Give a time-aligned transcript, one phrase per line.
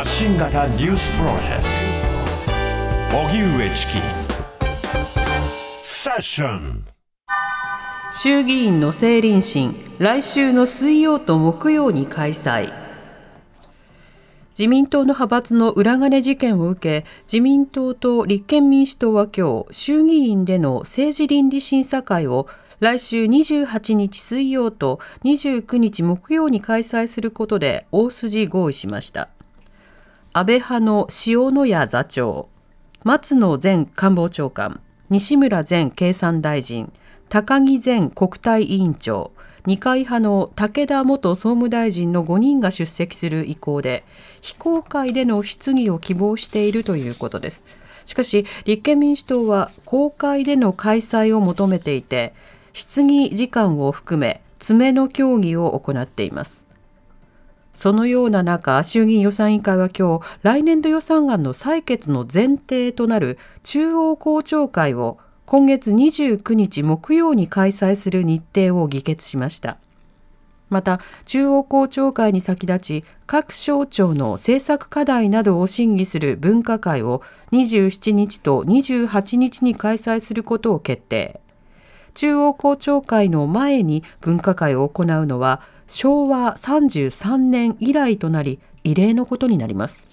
[0.00, 1.62] 発信型ニュースプロジェク
[3.10, 3.18] ト。
[3.18, 3.92] 荻上チキ。
[5.82, 6.86] セッション。
[8.14, 9.74] 衆議院の政倫審。
[9.98, 12.72] 来週の水曜と木曜に開催。
[14.58, 22.48] 自民党の派閥の裏金事件を受け自民党と立憲民主党は今日衆議院での政治倫理審査会を
[22.78, 29.28] 来週28日水曜と29日木曜に開催することで大筋合意しました。
[30.32, 32.48] 安倍派の塩谷座長、
[33.02, 36.92] 松野前官房長官、西村前経産大臣、
[37.28, 39.32] 高木前国対委員長、
[39.66, 44.04] 二階派の武田元総務大臣の5人が出席する意向で、
[44.40, 47.64] 非公開での質疑を希望しているということです。
[48.04, 52.34] しかし、立憲民主党は公開での開催を求めていて、
[52.72, 56.69] 質疑時間を含め詰めの協議を行っています。
[57.72, 69.78] そのような中、衆議院予算委員会は今日、来年度予算案の採決の前提となる中央公聴会を今月29日木曜に開催する日程を議決しました。
[70.68, 81.40] また、中央公聴会に先立ち、各省庁の政策課題などを審議する分科会を27日と28日に開催することを決定。
[82.14, 85.60] 中央公聴会の前に分科会を行うのは
[85.92, 90.06] 昭和33年以来となり異例のことになります。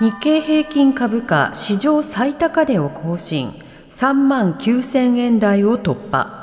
[0.00, 3.50] 日経平均株価史上最高値を更新。
[3.90, 6.42] 3万9000円台を突破。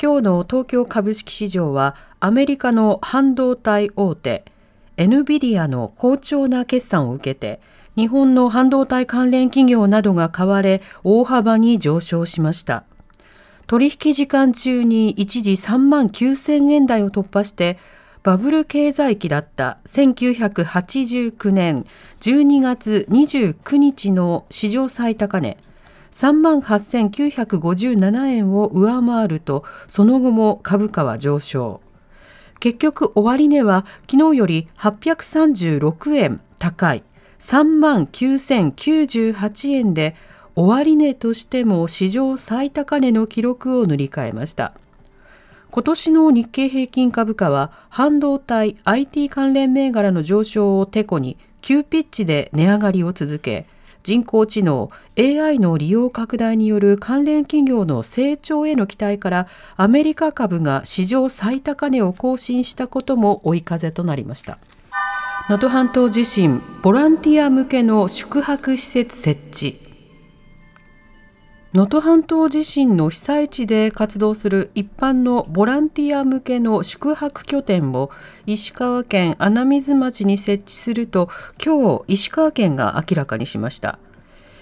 [0.00, 4.46] 今日の東京株式市場はアメリカの半導体大手
[4.96, 7.60] エヌビディアの好調な決算を受けて
[7.94, 12.84] 日本の半導体関連企業などが買われ大幅に上昇しました。
[13.66, 17.78] 取引時間中に一時3万9000円台を突破して
[18.22, 21.84] バブル経済期だった1989年
[22.20, 25.58] 12月29日の史上最高値
[26.12, 31.80] 3万8957円を上回るとその後も株価は上昇。
[32.58, 37.04] 結局終値は昨日より836円高い
[37.38, 40.16] 3万9098円で
[40.56, 44.74] 終値としても史上最高値の記録を塗り替えました。
[45.70, 53.66] 今年の日経平均株価は半導体 IT 関連銘柄の上昇をてこに急ピッチで値上がりを続け
[54.02, 64.58] 人工知能 AI の利用拡大による関連企業の成長への期待からアメリカ株が史上最高値を更新したことも追い風となりました
[65.50, 69.85] 能登半島地震ボランティア向けの宿泊施設設置
[71.76, 78.10] 能登半島地震の被災地で活動する一般のボランティア向けの宿泊拠点を
[78.46, 81.28] 石川県穴水町に設置すると
[81.62, 83.98] 今日石川県が明らかにしました。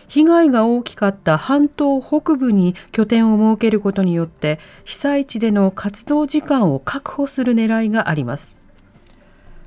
[0.09, 8.64] 被害が大きかった半島北部に拠点を設けることによって被災地での活動時間を確保する狙いがあります。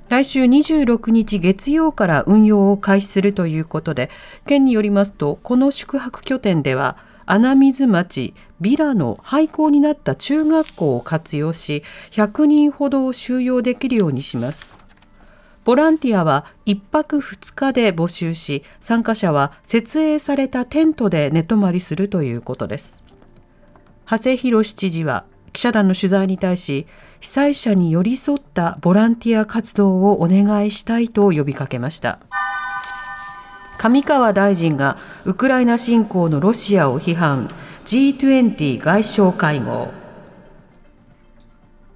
[0.10, 4.10] 来週26日月曜から運用を開始するということで
[4.46, 14.86] 県によりますとこの宿泊拠点では穴水町ビラの廃校になった中学校を活用し100人ほどを収容できるようにします。
[15.66, 23.04] ボランティアは1泊2日で募集し参加者は設営されたテントで寝泊まりするということです。
[24.10, 25.26] 長谷博知事は
[25.58, 26.86] 記者団の取材に対し
[27.20, 32.20] 被災者に寄り添ったボランティア活動をお願いしたいと呼びかけました。
[33.80, 37.50] 上川大臣がウクライナ侵攻のロシアを批判
[37.86, 39.90] G20 外相会合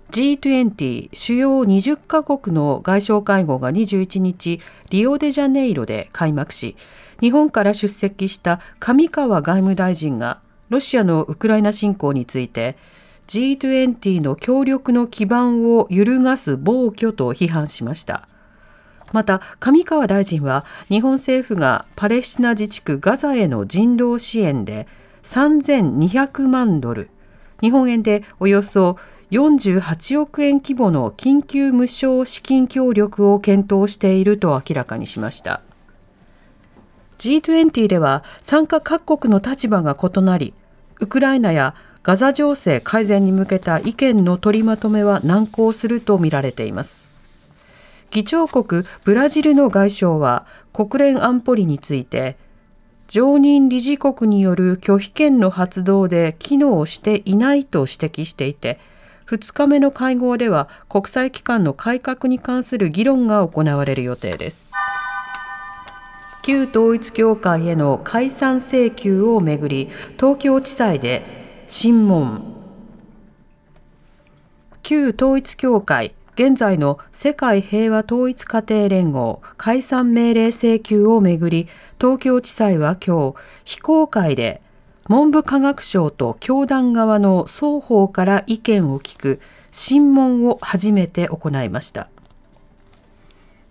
[0.10, 6.76] G20 主要20カ国の外相会合が21日リオデジャネイロで開幕し
[7.20, 12.76] 日本から出席した上川外務大臣がロシアのウクライナ侵攻について
[13.32, 18.28] G20 の協力の基盤を揺るがす暴挙と批判しました。
[19.14, 24.86] また上川大臣は日本政府がパレスチナ自治区ガザへの人道支援で
[25.24, 27.10] 3200万ドル
[27.62, 28.98] 日本円でおよそ
[29.32, 35.62] 48億円規模の緊急無償資金協力を検討していると明らかにしました
[37.18, 40.54] G20 では参加各国の立場が異なり
[41.00, 47.08] ウクライナやガザ情勢改善に向けた意見の取りまとめは難航するとみられています。
[48.10, 52.38] 議長国ブラジルの外相は国連安保理について
[53.08, 58.80] 常任理事国による拒否権の発動で機能していないと指摘していて
[59.28, 64.72] 2日目の会合では国際機関の改革に関する議論が行われる予定です。
[66.44, 69.90] 旧統一教会への解散請求をめぐり
[70.20, 71.41] 東京地裁で
[71.74, 72.42] 審問。
[74.84, 84.62] 旧統一教会現在の世界平和統一家庭連合解散命令請求をめぐり東京地裁は今日非公開で
[85.08, 89.40] 文部科学省と教団側の双方から意見を聞く
[89.72, 92.10] 審問を初めて行いました。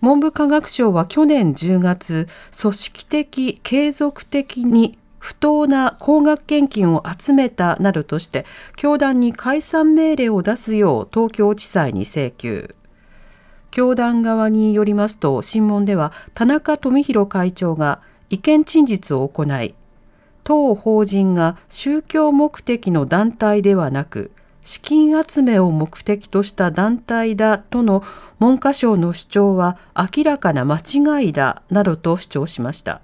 [0.01, 8.45] 文部科学省は去年10月組織的継続的に不当な高額献金を集めたなどとして
[8.75, 12.75] 教団に解散命令を出すよう東京地裁に請求
[13.71, 18.01] 教団側によりますと審問では田中富弘会長が
[18.31, 19.75] 意見陳述を行い
[20.43, 24.33] 当法人が宗教目的の団体ではなく
[24.63, 28.03] 資金集めを目的とした団体だとの
[28.39, 33.01] 文科省の主張は明らかな間違いだなどと主張しました。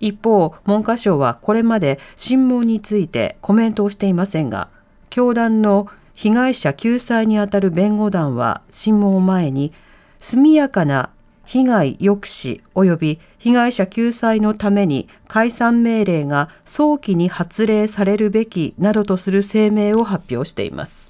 [0.00, 4.68] 一方、文科省はこれまで審問についてコメントをしていませんが、
[5.10, 9.72] 教団の被害者救済にあたる弁護団は審問を前に
[10.18, 11.10] 速やかな
[11.44, 21.08] 被害抑止及び被害者救済のために解散命令が早期に発令されるべきなどとする声明を発表しています。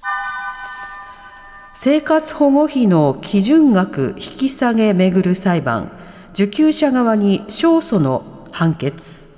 [1.73, 5.91] 生活保護費の基準額引き下げめぐる裁判、
[6.31, 9.29] 受給者側に勝訴の判決。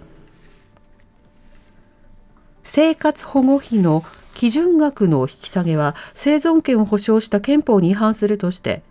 [2.63, 8.81] 生活保護費の基準額の引き下げは生存権を保障した憲法に違反するとして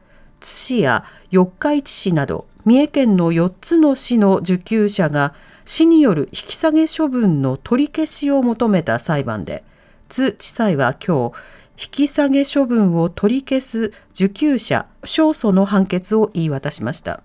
[0.41, 5.33] 津市や四日市市など三重県の4つの市の受給者が
[5.65, 9.65] 市による引き下げ処分の取り消しを求めた裁判で
[10.11, 11.37] 津地裁は今日
[11.83, 17.23] 引き下げ処分を取り消す受給者勝訴の判決を言い渡しました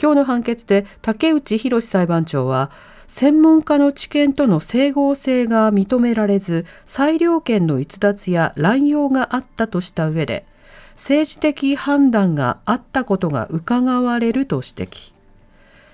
[0.00, 2.70] 今日の判決で竹内博裁判長は
[3.06, 10.46] 専門家の知見との整合性が認められず裁量権の逸脱や乱用があったとした上で
[10.94, 15.12] 政治的判断があったことが伺われると指摘。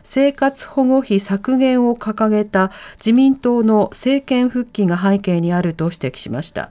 [0.02, 6.70] 生活保護費削減を掲げた自民党の政権復帰が背景にあると指摘しました。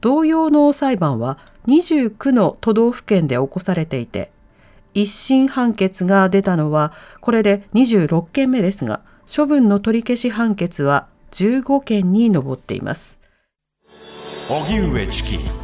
[0.00, 4.31] 同様の裁判は29の都道府県で起こされていて、
[4.94, 9.00] 一審判決が出たのはこれで26件目ですが、
[9.34, 13.20] 処分の取り消し判決は15件に上っています。
[14.48, 15.61] 荻上チキ